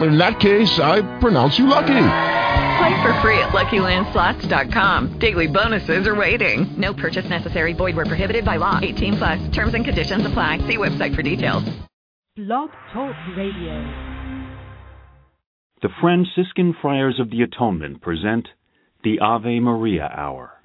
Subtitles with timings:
[0.00, 1.86] In that case, I pronounce you lucky.
[2.78, 5.18] Play for free at LuckyLandSlots.com.
[5.18, 6.72] Daily bonuses are waiting.
[6.78, 7.72] No purchase necessary.
[7.72, 8.78] Void where prohibited by law.
[8.80, 9.48] 18 plus.
[9.48, 10.58] Terms and conditions apply.
[10.58, 11.64] See website for details.
[12.36, 14.08] Blog Talk Radio.
[15.82, 18.48] The Franciscan Friars of the Atonement present
[19.02, 20.57] the Ave Maria Hour.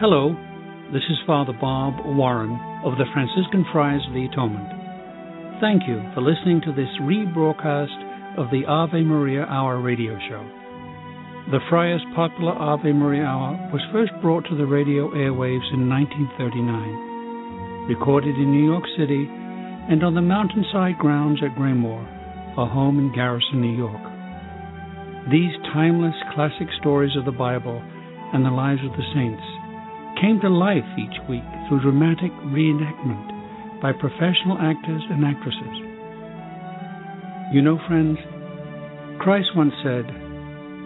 [0.00, 0.32] Hello,
[0.96, 2.56] this is Father Bob Warren
[2.88, 5.60] of the Franciscan Friars of the Atonement.
[5.60, 10.40] Thank you for listening to this rebroadcast of the Ave Maria Hour radio show.
[11.52, 17.92] The Friars' popular Ave Maria Hour was first brought to the radio airwaves in 1939,
[17.92, 22.00] recorded in New York City and on the mountainside grounds at Graymoor,
[22.56, 24.00] a home in Garrison, New York.
[25.28, 27.84] These timeless classic stories of the Bible
[28.32, 29.44] and the lives of the saints
[30.20, 35.76] came to life each week through dramatic reenactment by professional actors and actresses.
[37.52, 38.18] You know, friends,
[39.18, 40.04] Christ once said,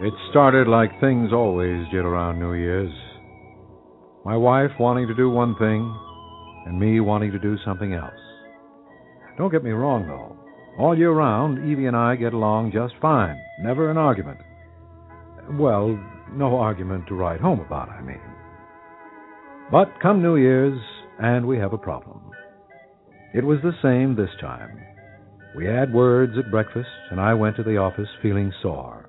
[0.00, 2.92] It started like things always did around New Year's.
[4.24, 5.92] My wife wanting to do one thing,
[6.66, 8.12] and me wanting to do something else.
[9.38, 10.41] Don't get me wrong, though.
[10.78, 13.38] All year round, Evie and I get along just fine.
[13.60, 14.38] Never an argument.
[15.58, 15.98] Well,
[16.32, 18.20] no argument to write home about, I mean.
[19.70, 20.80] But come New Year's,
[21.18, 22.30] and we have a problem.
[23.34, 24.78] It was the same this time.
[25.54, 29.08] We had words at breakfast, and I went to the office feeling sore.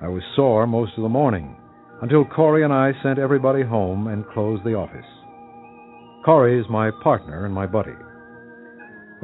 [0.00, 1.56] I was sore most of the morning,
[2.02, 5.06] until Corey and I sent everybody home and closed the office.
[6.24, 7.92] Corey is my partner and my buddy.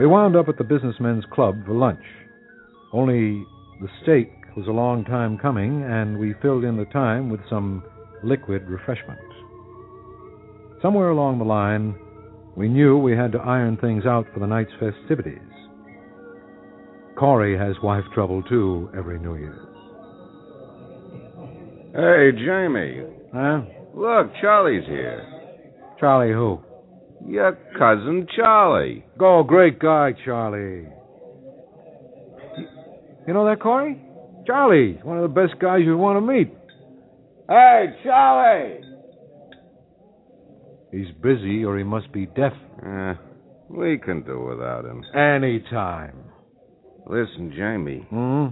[0.01, 2.03] We wound up at the Businessmen's Club for lunch.
[2.91, 3.45] Only
[3.83, 7.85] the steak was a long time coming, and we filled in the time with some
[8.25, 9.21] liquid refreshment.
[10.81, 11.95] Somewhere along the line,
[12.57, 15.39] we knew we had to iron things out for the night's festivities.
[17.19, 19.67] Corey has wife trouble, too, every New Year's.
[21.95, 23.03] Hey, Jamie.
[23.35, 23.61] Huh?
[23.95, 25.27] Look, Charlie's here.
[26.01, 26.59] Charlie who?
[27.27, 29.05] Your cousin Charlie.
[29.19, 30.89] Go, great guy, Charlie.
[33.27, 34.01] You know that, Corey?
[34.47, 36.53] Charlie, one of the best guys you'd want to meet.
[37.49, 38.81] Hey, Charlie!
[40.91, 42.53] He's busy or he must be deaf.
[42.85, 43.15] Eh,
[43.69, 45.05] we can do without him.
[45.15, 46.25] Anytime.
[47.07, 48.07] Listen, Jamie.
[48.11, 48.47] Hmm?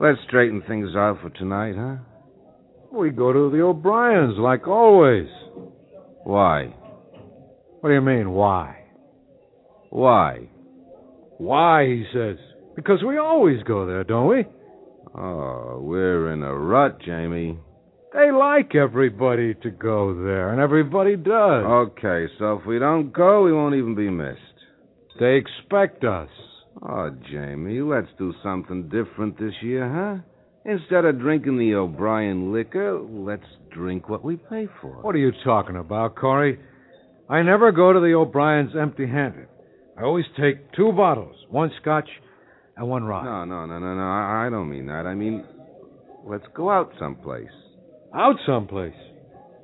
[0.00, 1.96] Let's straighten things out for tonight, huh?
[2.92, 5.28] We go to the O'Briens, like always.
[6.24, 6.72] Why?
[7.86, 8.78] What do you mean, why?
[9.90, 10.48] Why?
[11.38, 12.36] Why, he says.
[12.74, 14.44] Because we always go there, don't we?
[15.16, 17.56] Oh, we're in a rut, Jamie.
[18.12, 21.64] They like everybody to go there, and everybody does.
[21.64, 24.40] Okay, so if we don't go, we won't even be missed.
[25.20, 26.28] They expect us.
[26.82, 30.22] Oh, Jamie, let's do something different this year, huh?
[30.64, 35.02] Instead of drinking the O'Brien liquor, let's drink what we pay for.
[35.02, 36.58] What are you talking about, Corey?
[37.28, 39.48] I never go to the O'Briens empty handed.
[39.98, 42.08] I always take two bottles, one scotch
[42.76, 43.24] and one rye.
[43.24, 44.02] No, no, no, no, no.
[44.02, 45.06] I I don't mean that.
[45.06, 45.44] I mean,
[46.24, 47.50] let's go out someplace.
[48.14, 48.94] Out someplace?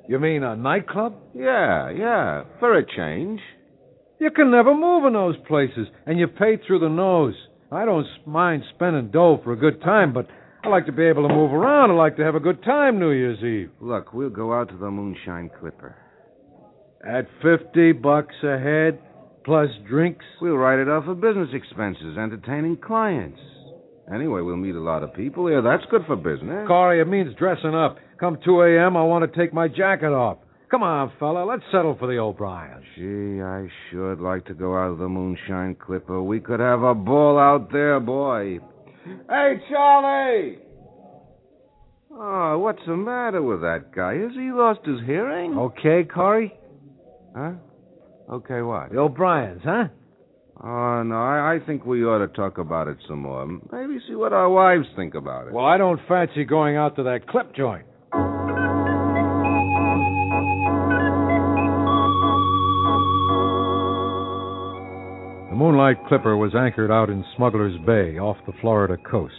[0.09, 1.15] You mean a nightclub?
[1.35, 3.41] Yeah, yeah, for a change.
[4.19, 7.35] You can never move in those places, and you pay through the nose.
[7.71, 10.27] I don't mind spending dough for a good time, but
[10.65, 11.91] I like to be able to move around.
[11.91, 13.71] I like to have a good time New Year's Eve.
[13.81, 15.97] Look, we'll go out to the Moonshine Clipper.
[17.07, 18.99] At 50 bucks a head,
[19.45, 20.25] plus drinks.
[20.41, 23.41] We'll write it off for business expenses, entertaining clients.
[24.13, 25.63] Anyway, we'll meet a lot of people here.
[25.63, 26.67] That's good for business.
[26.69, 27.99] Corey, it means dressing up.
[28.21, 30.39] Come 2 a.m., I want to take my jacket off.
[30.71, 32.85] Come on, fella, let's settle for the O'Briens.
[32.97, 36.23] Gee, I should like to go out of the Moonshine Clipper.
[36.23, 38.59] We could have a ball out there, boy.
[39.29, 40.59] Hey, Charlie!
[42.11, 44.15] Oh, what's the matter with that guy?
[44.15, 45.59] Has he lost his hearing?
[45.59, 46.55] Okay, Corey?
[47.35, 47.53] Huh?
[48.31, 48.91] Okay, what?
[48.93, 49.85] The O'Briens, huh?
[50.63, 53.47] Oh, no, I, I think we ought to talk about it some more.
[53.47, 55.53] Maybe see what our wives think about it.
[55.53, 57.87] Well, I don't fancy going out to that clip joint.
[65.49, 69.35] The Moonlight Clipper was anchored out in Smuggler's Bay off the Florida coast.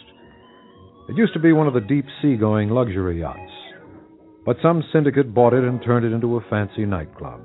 [1.09, 3.51] It used to be one of the deep sea going luxury yachts.
[4.45, 7.41] But some syndicate bought it and turned it into a fancy nightclub.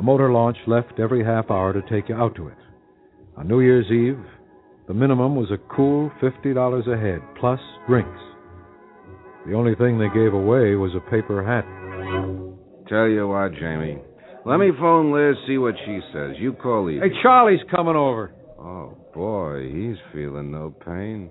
[0.00, 2.56] A motor launch left every half hour to take you out to it.
[3.36, 4.24] On New Year's Eve,
[4.88, 8.18] the minimum was a cool $50 a head, plus drinks.
[9.46, 11.66] The only thing they gave away was a paper hat.
[12.88, 13.98] Tell you what, Jamie.
[14.46, 16.30] Let me phone Liz, see what she says.
[16.38, 17.00] You call Evie.
[17.06, 18.32] Hey, Charlie's coming over.
[18.58, 21.28] Oh, boy, he's feeling no pain.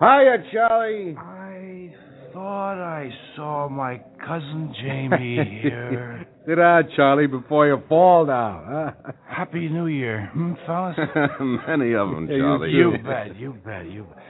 [0.00, 1.14] Hiya, Charlie.
[1.16, 1.94] I
[2.32, 6.17] thought I saw my cousin Jamie here.
[6.48, 8.64] Sit down, Charlie, before you fall down.
[9.04, 9.12] Huh?
[9.28, 10.96] Happy New Year, hmm, fellas?
[11.68, 12.70] Many of them, Yeah, you Charlie.
[12.70, 14.22] You bet, you bet, you bet.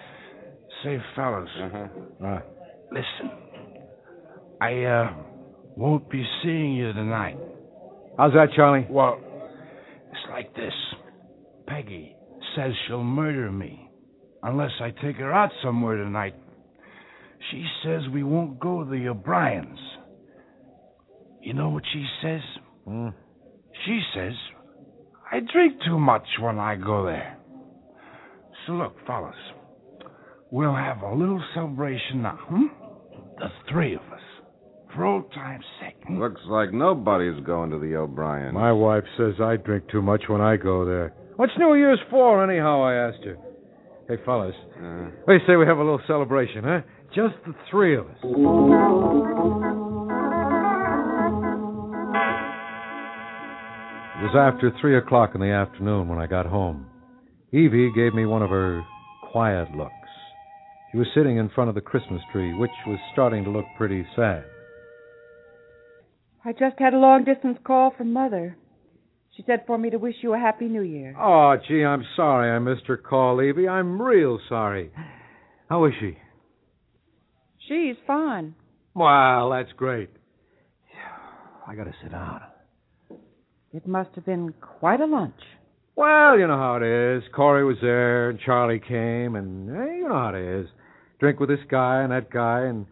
[0.83, 2.39] Say, fellas, Uh,
[2.91, 3.31] listen.
[4.61, 5.13] I, uh,
[5.77, 7.37] won't be seeing you tonight.
[8.17, 8.85] how's that, Charlie?
[8.91, 9.21] Well,
[10.11, 10.73] it's like this.
[11.69, 12.17] Peggy
[12.57, 13.89] says she'll murder me
[14.43, 16.35] unless I take her out somewhere tonight.
[17.53, 19.79] She says we won't go to the O'Briens.
[21.49, 22.41] You know what she says?
[22.87, 23.09] Hmm.
[23.87, 24.35] She says
[25.33, 27.39] I drink too much when I go there.
[28.67, 29.35] So look, fellas,
[30.51, 32.67] we'll have a little celebration now, hmm?
[33.39, 34.21] The three of us,
[34.95, 35.97] for old time's sake.
[36.07, 36.21] hmm?
[36.21, 38.53] Looks like nobody's going to the O'Brien.
[38.53, 41.15] My wife says I drink too much when I go there.
[41.37, 42.83] What's New Year's for, anyhow?
[42.83, 43.39] I asked her.
[44.07, 46.81] Hey, fellas, Uh, what do you say we have a little celebration, huh?
[47.15, 49.88] Just the three of us.
[54.19, 56.87] It was after three o'clock in the afternoon when I got home.
[57.53, 58.83] Evie gave me one of her
[59.31, 59.93] quiet looks.
[60.91, 64.05] She was sitting in front of the Christmas tree, which was starting to look pretty
[64.17, 64.45] sad.
[66.45, 68.57] I just had a long distance call from Mother.
[69.37, 71.15] She said for me to wish you a Happy New Year.
[71.17, 73.69] Oh, gee, I'm sorry I missed her call, Evie.
[73.69, 74.91] I'm real sorry.
[75.69, 76.19] How is she?
[77.69, 78.57] She's fine.
[78.95, 80.11] Well, that's great.
[81.69, 82.41] I gotta sit down.
[83.79, 85.41] It must have been quite a lunch.
[85.95, 87.23] Well, you know how it is.
[87.33, 90.67] Corey was there, and Charlie came, and eh, you know how it is.
[91.21, 92.87] Drink with this guy and that guy, and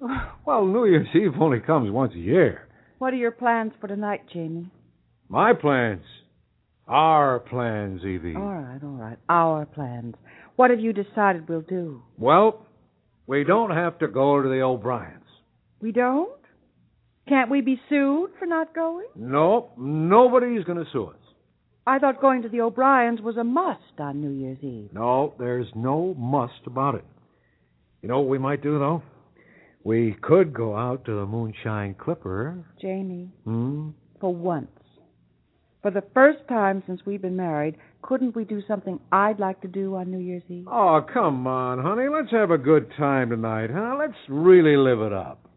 [0.44, 2.66] well, New Year's Eve only comes once a year.
[2.98, 4.72] What are your plans for tonight, Jamie?
[5.28, 6.02] My plans,
[6.88, 8.34] our plans, Evie.
[8.34, 9.18] All right, all right.
[9.28, 10.16] Our plans.
[10.56, 12.02] What have you decided we'll do?
[12.16, 12.66] Well,
[13.28, 15.22] we don't have to go to the O'Briens.
[15.80, 16.37] We don't?
[17.28, 19.06] Can't we be sued for not going?
[19.16, 21.16] No, nobody's going to sue us.
[21.86, 24.90] I thought going to the O'Briens was a must on New Year's Eve.
[24.92, 27.04] No, there's no must about it.
[28.02, 29.02] You know what we might do, though?
[29.84, 32.64] We could go out to the Moonshine Clipper.
[32.80, 33.90] Jamie, Hmm?
[34.20, 34.70] for once,
[35.80, 39.68] for the first time since we've been married, couldn't we do something I'd like to
[39.68, 40.66] do on New Year's Eve?
[40.68, 42.08] Oh, come on, honey.
[42.08, 43.96] Let's have a good time tonight, huh?
[43.98, 45.47] Let's really live it up.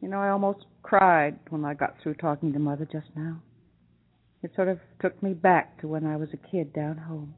[0.00, 3.42] You know, I almost cried when I got through talking to Mother just now.
[4.42, 7.34] It sort of took me back to when I was a kid down home.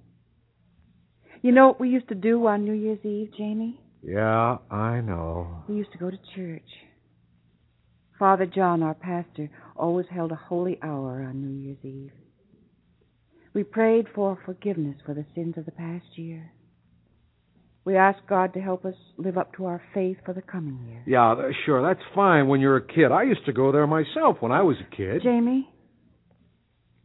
[1.43, 3.81] You know what we used to do on New Year's Eve, Jamie?
[4.03, 5.65] Yeah, I know.
[5.69, 6.69] We used to go to church.
[8.19, 12.13] Father John, our pastor, always held a holy hour on New Year's Eve.
[13.55, 16.53] We prayed for forgiveness for the sins of the past year.
[17.85, 21.03] We ask God to help us live up to our faith for the coming year.
[21.07, 21.35] Yeah,
[21.65, 21.83] sure.
[21.83, 23.11] That's fine when you're a kid.
[23.11, 25.23] I used to go there myself when I was a kid.
[25.23, 25.69] Jamie,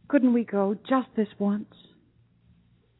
[0.08, 1.72] couldn't we go just this once?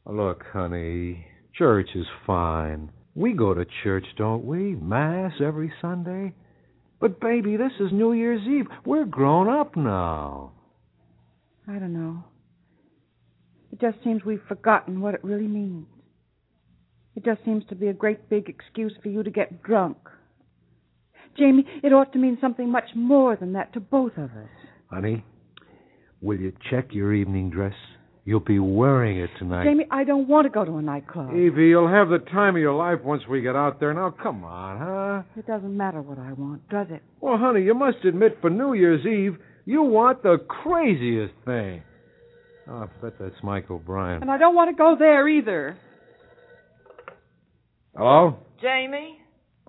[0.07, 2.91] Uh, look, honey, church is fine.
[3.15, 4.75] We go to church, don't we?
[4.75, 6.35] Mass every Sunday?
[7.01, 8.67] But, baby, this is New Year's Eve.
[8.87, 10.53] We're grown up now.
[11.69, 12.25] I don't know.
[13.71, 15.87] It just seems we've forgotten what it really means.
[17.27, 19.97] It just seems to be a great big excuse for you to get drunk.
[21.37, 24.49] Jamie, it ought to mean something much more than that to both of us.
[24.91, 25.25] Honey,
[26.23, 27.75] will you check your evening dress?
[28.25, 29.65] You'll be wearing it tonight.
[29.65, 31.31] Jamie, I don't want to go to a nightclub.
[31.35, 33.93] Evie, you'll have the time of your life once we get out there.
[33.93, 35.23] Now, come on, huh?
[35.37, 37.03] It doesn't matter what I want, does it?
[37.21, 41.83] Well, honey, you must admit for New Year's Eve, you want the craziest thing.
[42.69, 44.23] Oh, I bet that's Mike O'Brien.
[44.23, 45.77] And I don't want to go there either.
[47.97, 48.37] Hello?
[48.61, 49.19] Jamie?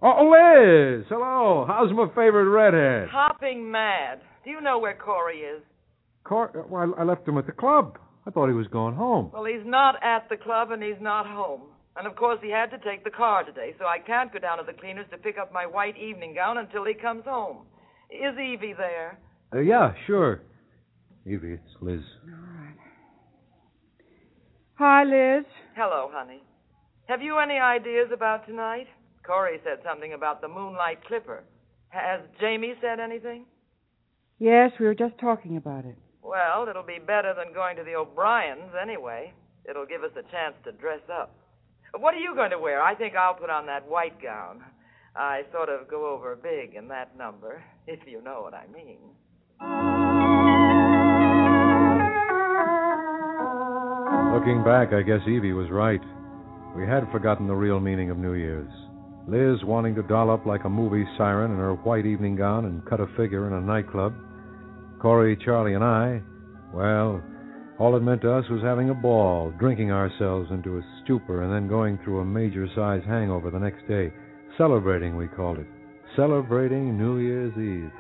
[0.02, 1.06] Oh, Liz!
[1.10, 1.66] Hello.
[1.68, 3.10] How's my favorite redhead?
[3.10, 4.20] Hopping mad.
[4.44, 5.62] Do you know where Corey is?
[6.24, 7.98] Cor- well, I left him at the club.
[8.28, 9.32] I thought he was going home.
[9.34, 11.62] Well, he's not at the club and he's not home.
[11.96, 14.58] And of course, he had to take the car today, so I can't go down
[14.58, 17.60] to the cleaners to pick up my white evening gown until he comes home.
[18.12, 19.18] Is Evie there?
[19.56, 20.42] Uh, yeah, sure.
[21.26, 22.02] Evie, it's Liz.
[22.26, 22.76] All right.
[24.76, 25.46] Hi, Liz.
[25.76, 26.44] Hello, honey.
[27.08, 28.88] Have you any ideas about tonight?
[29.26, 31.44] Corey said something about the Moonlight Clipper.
[31.88, 33.46] Has Jamie said anything?
[34.40, 35.98] Yes, we were just talking about it.
[36.22, 39.32] Well, it'll be better than going to the O'Briens anyway.
[39.70, 41.34] It'll give us a chance to dress up.
[41.98, 42.84] What are you going to wear?
[42.84, 44.62] I think I'll put on that white gown.
[45.16, 49.00] I sort of go over big in that number, if you know what I mean.
[54.34, 56.02] Looking back, I guess Evie was right.
[56.78, 58.70] We had forgotten the real meaning of New Year's.
[59.28, 62.86] Liz wanting to doll up like a movie siren in her white evening gown and
[62.86, 64.14] cut a figure in a nightclub.
[65.02, 66.22] Corey, Charlie, and I,
[66.72, 67.24] well,
[67.80, 71.52] all it meant to us was having a ball, drinking ourselves into a stupor, and
[71.52, 74.14] then going through a major size hangover the next day.
[74.56, 75.68] Celebrating, we called it.
[76.16, 77.92] Celebrating New Year's Eve.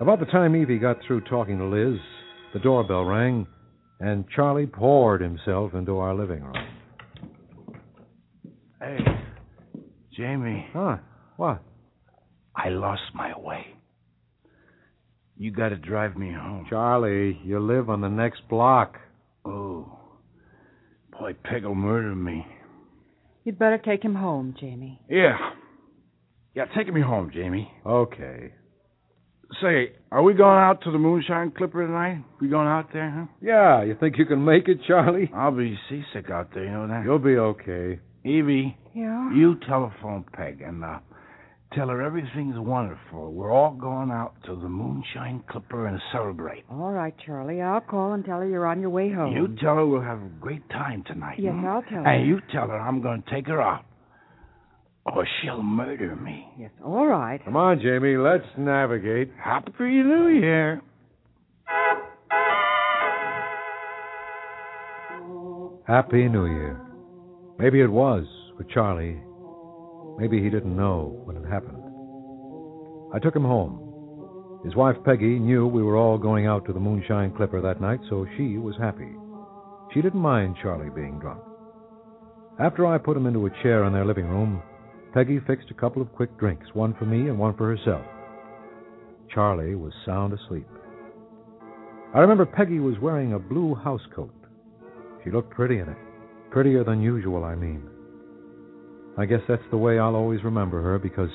[0.00, 2.00] About the time Evie got through talking to Liz,
[2.54, 3.46] the doorbell rang,
[4.00, 6.54] and Charlie poured himself into our living room.
[8.80, 8.98] Hey,
[10.18, 10.66] Jamie.
[10.72, 10.96] Huh?
[11.36, 11.62] What?
[12.54, 13.66] I lost my way.
[15.36, 16.66] You got to drive me home.
[16.68, 18.96] Charlie, you live on the next block.
[19.44, 20.00] Oh.
[21.12, 22.44] Boy, Peg'll murder me.
[23.44, 25.00] You'd better take him home, Jamie.
[25.08, 25.38] Yeah.
[26.54, 27.70] Yeah, take me home, Jamie.
[27.86, 28.52] Okay.
[29.62, 32.24] Say, are we going out to the Moonshine Clipper tonight?
[32.40, 33.26] We going out there, huh?
[33.40, 35.30] Yeah, you think you can make it, Charlie?
[35.32, 37.04] I'll be seasick out there, you know that?
[37.04, 38.00] You'll be okay.
[38.24, 38.76] Evie.
[38.94, 39.32] Yeah?
[39.32, 40.98] You telephone Peg and uh,
[41.74, 43.32] tell her everything's wonderful.
[43.32, 46.64] We're all going out to the Moonshine Clipper and celebrate.
[46.70, 47.60] All right, Charlie.
[47.60, 49.34] I'll call and tell her you're on your way home.
[49.36, 51.38] You tell her we'll have a great time tonight.
[51.38, 51.66] Yes, hmm?
[51.66, 52.06] I'll tell her.
[52.06, 53.84] And you tell her I'm going to take her out.
[55.06, 56.46] Or she'll murder me.
[56.58, 57.42] Yes, all right.
[57.42, 59.30] Come on, Jamie, let's navigate.
[59.42, 60.82] Happy New Year.
[65.86, 66.78] Happy New Year.
[67.58, 68.26] Maybe it was
[68.58, 69.22] for Charlie.
[70.18, 71.80] Maybe he didn't know when it happened.
[73.14, 74.60] I took him home.
[74.64, 78.00] His wife Peggy knew we were all going out to the Moonshine Clipper that night,
[78.10, 79.08] so she was happy.
[79.94, 81.40] She didn't mind Charlie being drunk.
[82.60, 84.60] After I put him into a chair in their living room,
[85.14, 88.04] Peggy fixed a couple of quick drinks, one for me and one for herself.
[89.32, 90.66] Charlie was sound asleep.
[92.14, 94.32] I remember Peggy was wearing a blue housecoat.
[95.22, 95.96] She looked pretty in it.
[96.50, 97.88] Prettier than usual, I mean.
[99.18, 101.30] I guess that's the way I'll always remember her because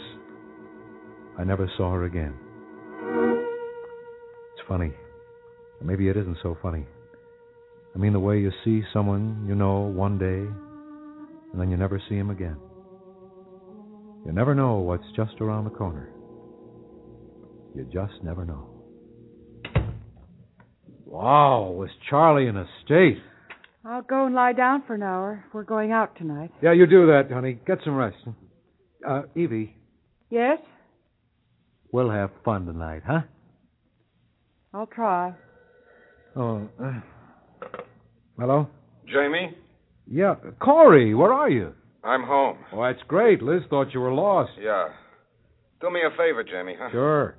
[1.38, 2.34] I never saw her again.
[4.54, 4.94] It's funny.
[5.82, 6.86] Maybe it isn't so funny.
[7.94, 10.50] I mean the way you see someone you know one day
[11.52, 12.56] and then you never see him again.
[14.26, 16.10] You never know what's just around the corner.
[17.76, 18.70] You just never know.
[21.06, 23.18] Wow, was Charlie in a state?
[23.86, 25.44] I'll go and lie down for an hour.
[25.54, 26.52] We're going out tonight.
[26.62, 27.60] Yeah, you do that, honey.
[27.68, 28.16] Get some rest.
[29.08, 29.76] Uh, Evie,
[30.30, 30.60] Yes?
[31.92, 33.22] we'll have fun tonight, huh?
[34.74, 35.34] I'll try.
[36.36, 36.94] Oh, uh,
[38.40, 38.68] hello?
[39.08, 39.56] Jamie,
[40.08, 41.74] Yeah, Corey, where are you?
[42.04, 42.58] I'm home.
[42.74, 43.42] Oh, that's great.
[43.44, 44.52] Liz thought you were lost.
[44.60, 44.88] Yeah.
[45.82, 46.90] Do me a favor, Jamie, huh?
[46.92, 47.36] Sure.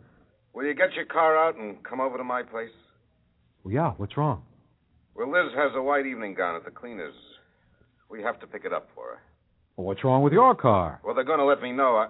[0.54, 2.70] Will you get your car out and come over to my place?
[3.64, 4.42] Well, yeah, what's wrong?
[5.14, 7.14] Well, Liz has a white evening gown at the cleaners.
[8.10, 9.22] We have to pick it up for her.
[9.76, 11.00] Well, what's wrong with your car?
[11.04, 11.96] Well, they're going to let me know.
[11.96, 12.08] I,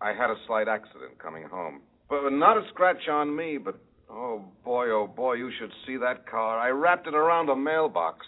[0.00, 1.80] I had a slight accident coming home.
[2.08, 3.78] But not a scratch on me, but
[4.10, 6.58] oh boy, oh boy, you should see that car.
[6.58, 8.24] I wrapped it around a mailbox.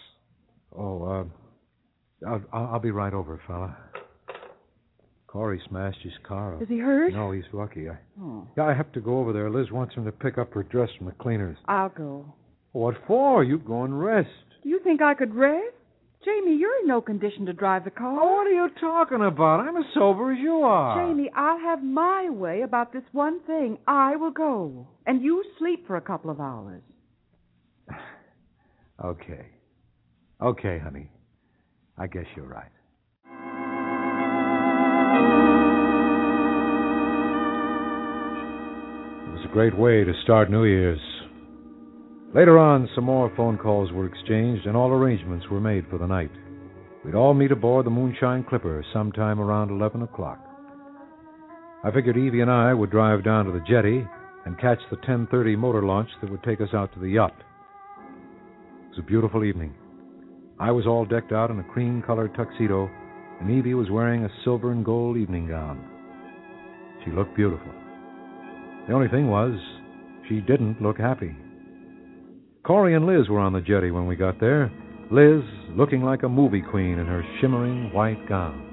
[0.77, 3.75] Oh, uh, I'll, I'll, I'll be right over, fella.
[5.27, 6.61] Corey smashed his car up.
[6.61, 7.13] Is he hurt?
[7.13, 7.89] No, he's lucky.
[7.89, 8.45] I, Oh.
[8.57, 9.49] yeah, I have to go over there.
[9.49, 11.57] Liz wants him to pick up her dress from the cleaners.
[11.67, 12.25] I'll go.
[12.71, 13.43] What for?
[13.43, 14.29] You go and rest.
[14.63, 15.75] Do you think I could rest?
[16.23, 18.19] Jamie, you're in no condition to drive the car.
[18.21, 19.61] Oh, what are you talking about?
[19.61, 21.07] I'm as sober as you are.
[21.07, 23.79] Jamie, I'll have my way about this one thing.
[23.87, 24.87] I will go.
[25.07, 26.81] And you sleep for a couple of hours.
[29.03, 29.47] Okay.
[30.39, 31.09] Okay, honey.
[31.97, 32.69] I guess you're right.
[39.25, 40.99] It was a great way to start New Year's.
[42.33, 46.07] Later on, some more phone calls were exchanged and all arrangements were made for the
[46.07, 46.31] night.
[47.03, 50.39] We'd all meet aboard the Moonshine Clipper sometime around 11 o'clock.
[51.83, 54.07] I figured Evie and I would drive down to the jetty
[54.45, 57.35] and catch the 10:30 motor launch that would take us out to the yacht.
[57.37, 59.73] It was a beautiful evening.
[60.57, 62.89] I was all decked out in a cream-colored tuxedo,
[63.41, 65.83] and Evie was wearing a silver and gold evening gown.
[67.03, 67.73] She looked beautiful.
[68.87, 69.59] The only thing was,
[70.29, 71.35] she didn't look happy.
[72.63, 74.71] Corey and Liz were on the jetty when we got there.
[75.09, 75.41] Liz
[75.71, 78.67] looking like a movie queen in her shimmering white gown.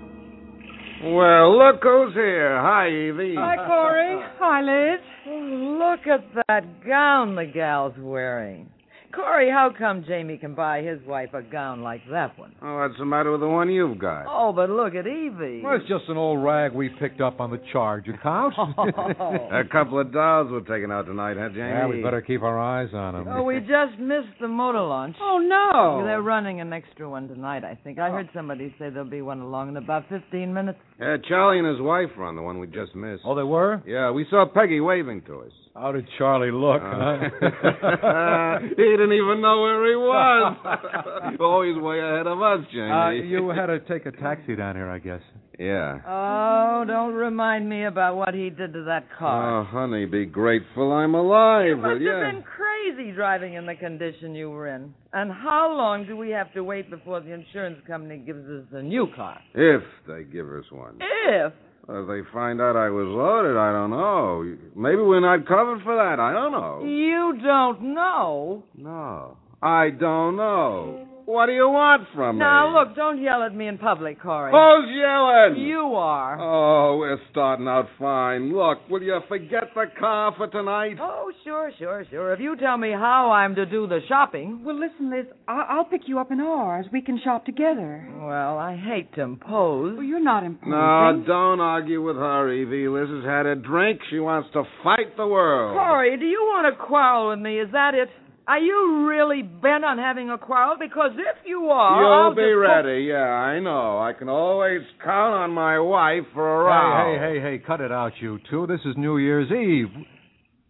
[1.02, 2.60] Well, look who's here.
[2.60, 3.34] Hi, Evie.
[3.38, 4.20] Hi, Corey.
[4.38, 5.00] Hi, Liz.
[5.26, 8.68] Look at that gown the gal's wearing.
[9.14, 12.54] Corey, how come Jamie can buy his wife a gown like that one?
[12.62, 14.26] Oh, what's the matter with the one you've got?
[14.28, 15.62] Oh, but look at Evie.
[15.64, 18.52] Well, it's just an old rag we picked up on the charge account.
[18.58, 21.58] A couple of dolls were taken out tonight, huh, Jamie?
[21.70, 23.26] yeah, we better keep our eyes on them.
[23.34, 25.16] Oh, we just missed the motor launch.
[25.22, 26.04] Oh, no.
[26.04, 27.98] They're running an extra one tonight, I think.
[27.98, 30.78] I heard somebody say there'll be one along in about 15 minutes.
[31.00, 33.22] Yeah, Charlie and his wife were on the one we just missed.
[33.24, 33.82] Oh, they were?
[33.86, 35.52] Yeah, we saw Peggy waving to us.
[35.74, 38.58] How did Charlie look, Uh, huh?
[38.98, 41.36] he didn't even know where he was.
[41.40, 42.90] Always way ahead of us, Jamie.
[42.90, 45.20] Uh, you had to take a taxi down here, I guess.
[45.58, 45.98] Yeah.
[46.06, 49.60] Oh, don't remind me about what he did to that car.
[49.60, 51.66] Oh, honey, be grateful I'm alive.
[51.66, 52.24] you must yeah.
[52.24, 54.94] have been crazy driving in the condition you were in.
[55.12, 58.82] And how long do we have to wait before the insurance company gives us a
[58.82, 59.40] new car?
[59.54, 60.98] If they give us one.
[61.00, 61.52] If.
[61.90, 64.56] If they find out I was loaded, I don't know.
[64.76, 66.20] Maybe we're not covered for that.
[66.20, 66.84] I don't know.
[66.84, 68.62] You don't know.
[68.76, 69.38] No.
[69.62, 71.07] I don't know.
[71.28, 72.72] What do you want from Now, me?
[72.72, 74.50] Now, look, don't yell at me in public, Corey.
[74.50, 75.60] Who's yelling?
[75.62, 76.38] You are.
[76.40, 78.50] Oh, we're starting out fine.
[78.56, 80.96] Look, will you forget the car for tonight?
[80.98, 82.32] Oh, sure, sure, sure.
[82.32, 84.62] If you tell me how I'm to do the shopping.
[84.64, 86.86] Well, listen, Liz, I- I'll pick you up in ours.
[86.94, 88.08] We can shop together.
[88.22, 89.96] Well, I hate to impose.
[89.98, 90.70] Well, you're not imposing.
[90.70, 92.88] No, don't argue with her, Evie.
[92.88, 94.00] Liz has had a drink.
[94.08, 95.76] She wants to fight the world.
[95.76, 97.60] Corey, do you want to quarrel with me?
[97.60, 98.08] Is that it?
[98.48, 100.76] Are you really bent on having a quarrel?
[100.80, 103.04] Because if you are, You'll I'll be just ready.
[103.04, 103.98] Yeah, I know.
[103.98, 107.18] I can always count on my wife for a row.
[107.18, 108.66] Hey, hey, hey, hey, cut it out, you two.
[108.66, 109.92] This is New Year's Eve.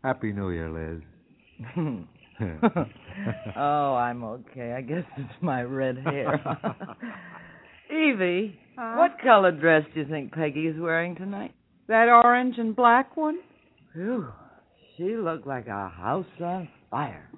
[0.03, 1.03] Happy New Year, Liz.
[3.57, 4.73] oh, I'm okay.
[4.73, 6.41] I guess it's my red hair.
[7.93, 11.55] Evie, what color dress do you think Peggy is wearing tonight?
[11.87, 13.39] That orange and black one?
[13.93, 14.27] Phew,
[14.97, 17.29] she looked like a house on fire.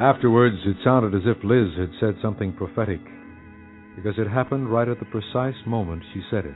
[0.00, 3.00] Afterwards, it sounded as if Liz had said something prophetic,
[3.96, 6.54] because it happened right at the precise moment she said it.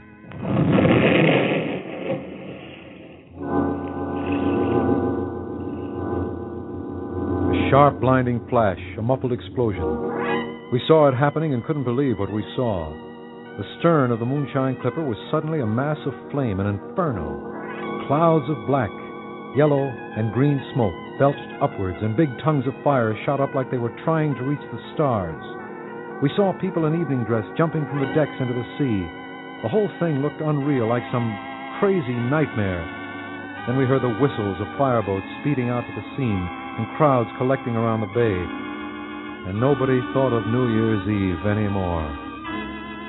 [7.53, 9.83] A sharp, blinding flash, a muffled explosion.
[10.73, 12.91] We saw it happening and couldn't believe what we saw.
[13.57, 17.54] The stern of the Moonshine Clipper was suddenly a mass of flame, an inferno.
[18.05, 18.93] Clouds of black,
[19.57, 23.81] yellow, and green smoke belched upwards, and big tongues of fire shot up like they
[23.81, 25.41] were trying to reach the stars.
[26.21, 29.09] We saw people in evening dress jumping from the decks into the sea.
[29.65, 31.33] The whole thing looked unreal, like some
[31.81, 32.85] crazy nightmare.
[33.65, 36.45] Then we heard the whistles of fireboats speeding out to the scene,
[36.77, 38.37] and crowds collecting around the bay.
[39.49, 42.05] And nobody thought of New Year's Eve anymore.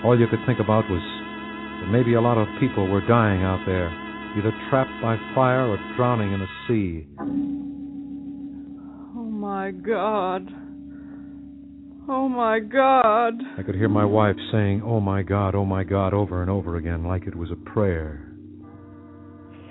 [0.09, 1.05] All you could think about was
[1.85, 3.93] that maybe a lot of people were dying out there,
[4.37, 7.07] either trapped by fire or drowning in the sea.
[9.17, 10.49] Oh, my God.
[12.09, 13.35] Oh, my God.
[13.59, 16.77] I could hear my wife saying, Oh my God, oh my God, over and over
[16.77, 18.23] again, like it was a prayer.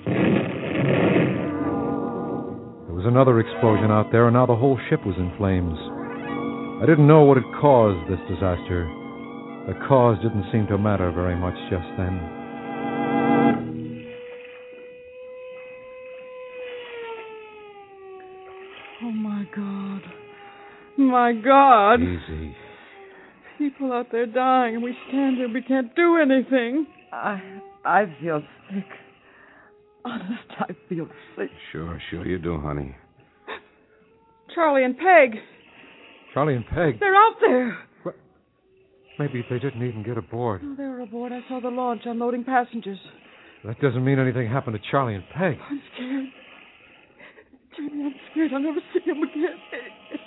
[0.05, 0.13] There
[2.93, 5.77] was another explosion out there, and now the whole ship was in flames.
[6.83, 8.85] I didn't know what had caused this disaster.
[9.67, 12.34] The cause didn't seem to matter very much just then.
[21.15, 21.99] My God.
[21.99, 22.23] My my God.
[22.29, 22.55] Easy.
[23.57, 25.47] People out there dying, and we stand here.
[25.47, 26.87] We can't do anything.
[27.13, 28.83] I I feel sick.
[30.03, 31.49] Honest, I feel sick.
[31.71, 32.95] Sure, sure you do, honey.
[34.53, 35.39] Charlie and Peg,
[36.33, 36.99] Charlie and Peg.
[36.99, 37.77] they're out there.
[39.17, 40.61] Maybe they didn't even get aboard.
[40.63, 41.31] Oh, they were aboard.
[41.31, 42.99] I saw the launch unloading passengers.
[43.63, 45.57] That doesn't mean anything happened to Charlie and Peg.
[45.69, 46.25] I'm scared.
[47.77, 48.51] Jamie, I'm scared.
[48.53, 49.57] I'll never see him again.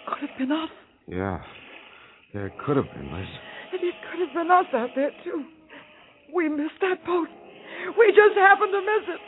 [0.09, 0.71] It, it could have been us.
[1.07, 1.41] Yeah.
[2.35, 3.27] Yeah, it could have been, Liz.
[3.73, 5.45] And it could have been us out there, too.
[6.35, 7.29] We missed that boat.
[7.99, 9.21] We just happened to miss it.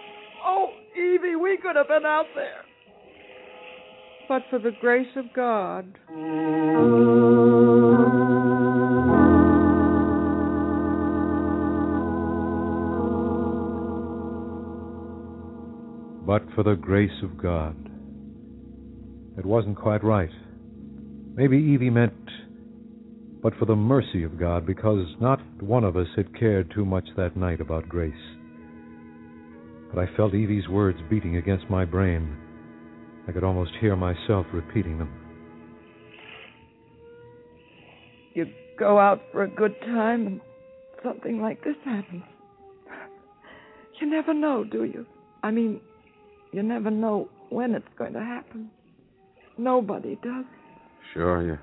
[0.45, 2.65] Oh, Evie, we could have been out there.
[4.29, 5.87] But for the grace of God.
[16.27, 17.77] But for the grace of God.
[19.39, 20.31] It wasn't quite right.
[21.41, 22.13] Maybe Evie meant,
[23.43, 27.07] but for the mercy of God, because not one of us had cared too much
[27.17, 28.13] that night about grace.
[29.91, 32.37] But I felt Evie's words beating against my brain.
[33.27, 35.11] I could almost hear myself repeating them.
[38.35, 38.45] You
[38.79, 40.41] go out for a good time and
[41.03, 42.23] something like this happens.
[43.99, 45.07] You never know, do you?
[45.43, 45.81] I mean,
[46.53, 48.71] you never know when it's going to happen.
[49.57, 50.45] Nobody does.
[51.15, 51.59] Sure, you,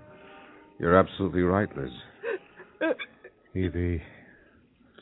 [0.79, 1.89] you're absolutely right, Liz.
[3.55, 4.01] Evie,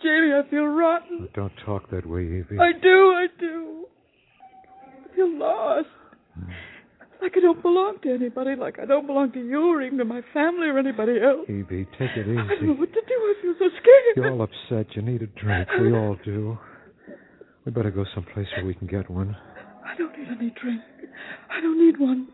[0.02, 1.28] Jamie, I feel rotten.
[1.34, 2.60] don't talk that way, Evie.
[2.60, 3.86] I do, I do.
[5.12, 5.88] I feel lost.
[6.36, 6.52] Hmm.
[7.22, 10.06] Like I don't belong to anybody, like I don't belong to you or even to
[10.06, 11.48] my family or anybody else.
[11.50, 12.38] Evie, take it easy.
[12.38, 13.14] I don't know what to do.
[13.16, 14.16] I feel so scared.
[14.16, 14.96] You're all upset.
[14.96, 15.68] You need a drink.
[15.82, 16.58] We all do.
[17.66, 19.36] We better go someplace where we can get one.
[19.84, 20.82] I don't need any drink.
[21.50, 22.28] I don't need one.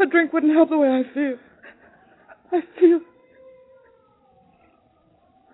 [0.00, 1.36] A drink wouldn't help the way I feel.
[2.52, 3.00] I feel.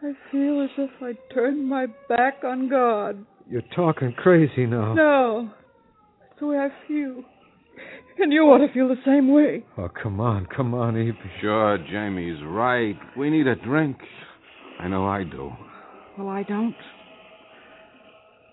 [0.03, 3.25] I feel as if I'd turned my back on God.
[3.51, 4.95] You're talking crazy now.
[4.95, 5.51] No.
[6.21, 7.25] That's the way I feel.
[8.19, 9.65] And you ought to feel the same way.
[9.77, 11.17] Oh, come on, come on, Evie.
[11.41, 12.97] Sure, Jamie's right.
[13.17, 13.97] We need a drink.
[14.81, 15.53] I know I do.
[16.17, 16.75] Well, I don't.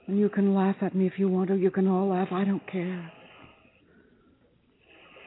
[0.07, 1.55] And you can laugh at me if you want to.
[1.55, 2.27] You can all laugh.
[2.31, 3.11] I don't care.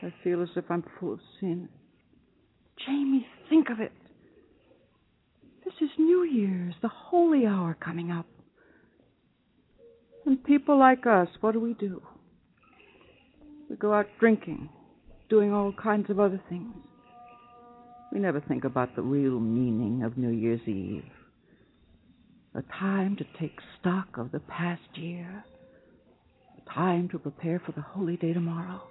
[0.02, 1.68] I feel as if I'm full of sin.
[2.86, 3.92] Jamie, think of it.
[5.64, 8.26] This is New Year's, the holy hour coming up.
[10.24, 12.02] And people like us, what do we do?
[13.68, 14.68] We go out drinking,
[15.28, 16.74] doing all kinds of other things.
[18.12, 21.04] We never think about the real meaning of New Year's Eve.
[22.54, 25.44] A time to take stock of the past year.
[26.56, 28.82] A time to prepare for the holy day tomorrow.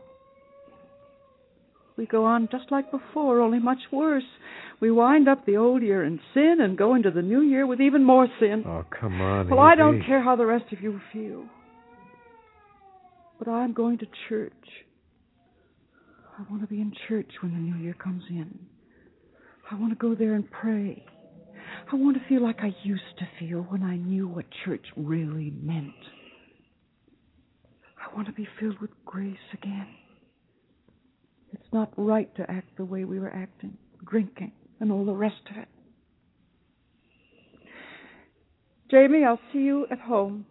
[1.98, 4.24] We go on just like before, only much worse.
[4.80, 7.82] We wind up the old year in sin and go into the new year with
[7.82, 8.64] even more sin.
[8.68, 11.46] Oh, come on, Well, I don't care how the rest of you feel.
[13.40, 14.54] But I'm going to church.
[16.38, 18.60] I want to be in church when the new year comes in.
[19.72, 21.04] I want to go there and pray.
[21.92, 25.52] I want to feel like I used to feel when I knew what church really
[25.62, 25.94] meant.
[28.00, 29.88] I want to be filled with grace again.
[31.68, 33.78] It's not right to act the way we were acting,
[34.10, 35.68] drinking, and all the rest of it.
[38.90, 40.46] Jamie, I'll see you at home.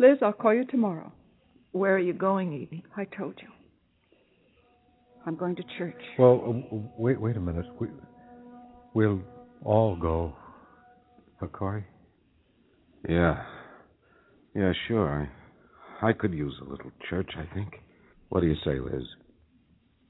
[0.00, 1.12] Liz, I'll call you tomorrow.
[1.70, 2.82] Where are you going, Evie?
[2.96, 3.46] I told you.
[5.24, 6.02] I'm going to church.
[6.18, 7.66] Well, uh, wait, wait a minute.
[7.80, 7.86] We,
[8.94, 9.22] we'll
[9.64, 10.34] all go.
[11.38, 11.84] Huh, Corey?
[13.08, 13.44] Yeah.
[14.56, 15.30] Yeah, sure.
[16.02, 17.74] I, I could use a little church, I think.
[18.30, 19.04] What do you say, Liz?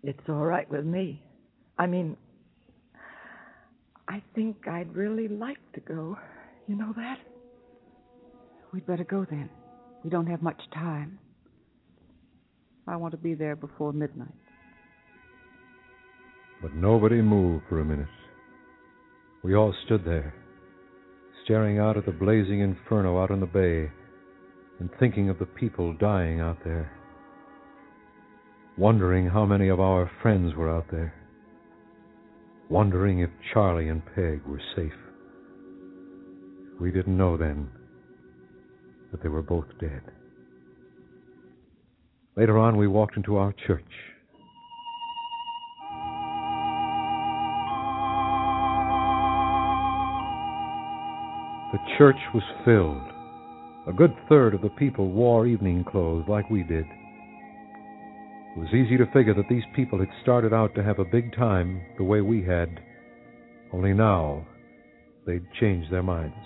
[0.06, 1.22] It's all right with me.
[1.78, 2.18] I mean,
[4.06, 6.18] I think I'd really like to go.
[6.68, 7.16] You know that?
[8.70, 9.48] We'd better go then.
[10.02, 11.18] We don't have much time.
[12.86, 14.28] I want to be there before midnight.
[16.60, 18.06] But nobody moved for a minute.
[19.42, 20.34] We all stood there,
[21.44, 23.90] staring out at the blazing inferno out on the bay,
[24.80, 26.92] and thinking of the people dying out there.
[28.76, 31.14] Wondering how many of our friends were out there.
[32.68, 34.92] Wondering if Charlie and Peg were safe.
[36.80, 37.68] We didn't know then
[39.12, 40.02] that they were both dead.
[42.37, 43.84] Later on, we walked into our church.
[51.70, 53.08] The church was filled.
[53.87, 56.87] A good third of the people wore evening clothes like we did.
[58.54, 61.34] It was easy to figure that these people had started out to have a big
[61.34, 62.80] time the way we had,
[63.72, 64.46] only now
[65.26, 66.36] they'd changed their minds.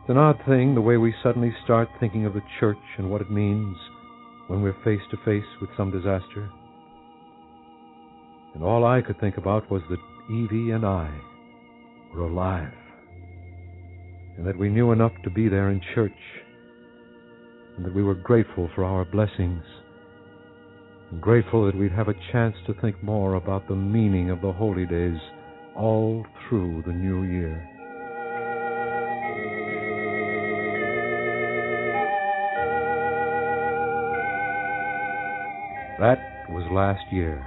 [0.00, 3.22] It's an odd thing the way we suddenly start thinking of the church and what
[3.22, 3.76] it means
[4.46, 6.48] when we're face to face with some disaster.
[8.54, 9.98] And all I could think about was that
[10.30, 11.10] Evie and I
[12.14, 12.72] were alive,
[14.36, 16.12] and that we knew enough to be there in church
[17.76, 19.62] and that we were grateful for our blessings,
[21.10, 24.52] and grateful that we'd have a chance to think more about the meaning of the
[24.52, 25.18] holy days
[25.76, 27.68] all through the new year.
[36.00, 36.18] That
[36.50, 37.46] was last year.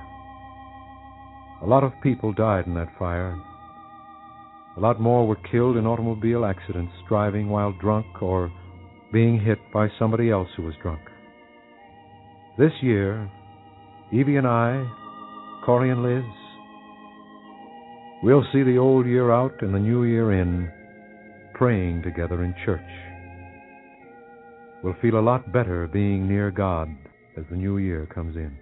[1.61, 3.37] A lot of people died in that fire.
[4.77, 8.51] A lot more were killed in automobile accidents, driving while drunk or
[9.15, 10.99] being hit by somebody else who was drunk.
[12.57, 13.31] This year,
[14.11, 14.85] Evie and I,
[15.65, 16.25] Corey and Liz,
[18.21, 20.69] we'll see the old year out and the new year in,
[21.53, 22.81] praying together in church.
[24.83, 26.89] We'll feel a lot better being near God
[27.37, 28.57] as the new year comes in.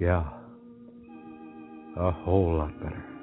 [0.00, 0.24] Yeah,
[1.96, 3.15] a whole lot better.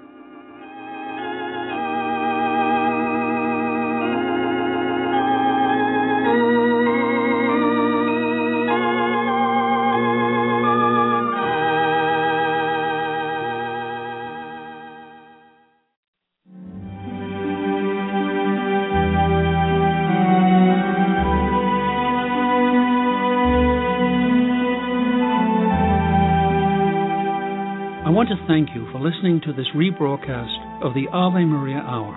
[29.45, 32.15] To this rebroadcast of the Ave Maria Hour,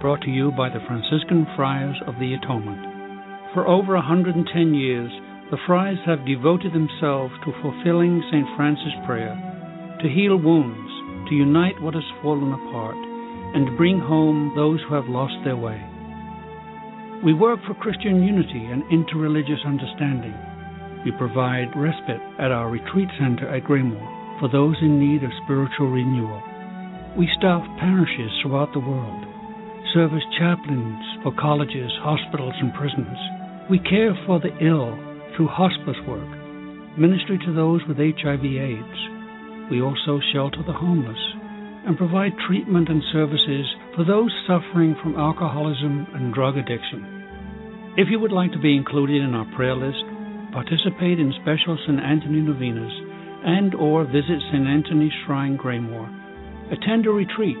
[0.00, 2.84] brought to you by the Franciscan Friars of the Atonement.
[3.54, 5.10] For over 110 years,
[5.50, 8.44] the friars have devoted themselves to fulfilling St.
[8.56, 9.32] Francis' prayer,
[10.02, 10.92] to heal wounds,
[11.30, 13.00] to unite what has fallen apart,
[13.56, 15.80] and to bring home those who have lost their way.
[17.24, 20.36] We work for Christian unity and interreligious understanding.
[21.04, 25.88] We provide respite at our retreat center at Graymoor for those in need of spiritual
[25.90, 26.42] renewal.
[27.18, 29.26] We staff parishes throughout the world,
[29.92, 33.18] serve as chaplains for colleges, hospitals, and prisons.
[33.68, 34.94] We care for the ill
[35.34, 36.30] through hospice work,
[36.96, 39.68] ministry to those with HIV/AIDS.
[39.68, 41.18] We also shelter the homeless
[41.90, 47.02] and provide treatment and services for those suffering from alcoholism and drug addiction.
[47.96, 50.04] If you would like to be included in our prayer list,
[50.52, 51.98] participate in special St.
[51.98, 52.94] Anthony novenas,
[53.42, 54.68] and or visit St.
[54.68, 56.17] Anthony's Shrine Graymoor.
[56.70, 57.56] Attend a retreat,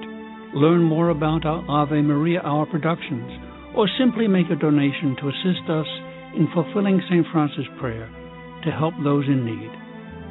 [0.54, 3.30] learn more about our Ave Maria Hour productions,
[3.74, 5.86] or simply make a donation to assist us
[6.36, 7.26] in fulfilling St.
[7.32, 8.10] Francis' prayer
[8.64, 9.70] to help those in need.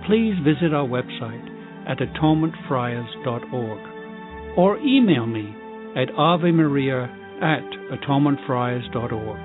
[0.05, 1.47] Please visit our website
[1.87, 5.55] at atonementfriars.org or email me
[5.95, 7.07] at avemaria
[7.41, 7.63] at
[7.97, 9.39] atonementfriars.org.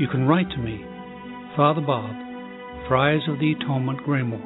[0.00, 0.84] You can write to me,
[1.56, 2.14] Father Bob,
[2.88, 4.42] Friars of the Atonement, Graymoor.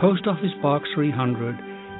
[0.00, 1.56] Post Office Box 300,